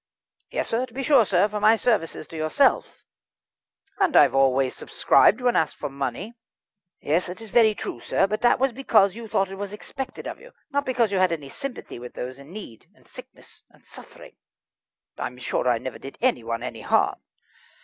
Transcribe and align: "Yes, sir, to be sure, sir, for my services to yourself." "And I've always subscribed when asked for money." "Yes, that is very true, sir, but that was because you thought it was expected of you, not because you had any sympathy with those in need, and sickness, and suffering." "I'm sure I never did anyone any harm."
"Yes, 0.49 0.69
sir, 0.69 0.87
to 0.87 0.93
be 0.95 1.03
sure, 1.03 1.27
sir, 1.27 1.47
for 1.47 1.59
my 1.59 1.75
services 1.75 2.27
to 2.29 2.35
yourself." 2.35 3.05
"And 3.99 4.17
I've 4.17 4.33
always 4.33 4.73
subscribed 4.75 5.39
when 5.41 5.55
asked 5.55 5.75
for 5.75 5.89
money." 5.91 6.33
"Yes, 6.99 7.27
that 7.27 7.39
is 7.39 7.51
very 7.51 7.75
true, 7.75 7.99
sir, 7.99 8.25
but 8.25 8.41
that 8.41 8.57
was 8.57 8.73
because 8.73 9.15
you 9.15 9.27
thought 9.27 9.51
it 9.51 9.59
was 9.59 9.73
expected 9.73 10.25
of 10.25 10.39
you, 10.39 10.53
not 10.71 10.87
because 10.87 11.11
you 11.11 11.19
had 11.19 11.31
any 11.31 11.49
sympathy 11.49 11.99
with 11.99 12.15
those 12.15 12.39
in 12.39 12.49
need, 12.49 12.87
and 12.95 13.07
sickness, 13.07 13.61
and 13.69 13.85
suffering." 13.85 14.35
"I'm 15.19 15.37
sure 15.37 15.67
I 15.69 15.77
never 15.77 15.99
did 15.99 16.17
anyone 16.19 16.63
any 16.63 16.81
harm." 16.81 17.19